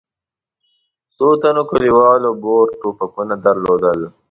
[1.15, 3.99] څو تنو کلیوالو بور ټوپکونه درلودل.